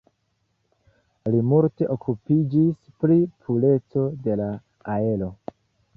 Li 1.35 1.41
multe 1.49 1.89
okupiĝis 1.97 2.89
pri 3.05 3.19
pureco 3.45 4.09
de 4.29 4.39
la 4.45 4.49
aero. 4.95 5.31